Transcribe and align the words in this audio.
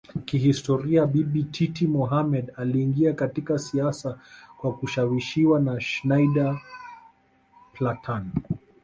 Kihistoria 0.27 1.01
Bibi 1.07 1.43
Titi 1.49 1.87
Mohammed 1.87 2.51
aliingia 2.57 3.13
katika 3.13 3.59
siasa 3.59 4.19
kwa 4.57 4.73
kushawishiwa 4.77 5.59
na 5.59 5.81
Schneider 5.81 6.61
Plantan 7.73 8.31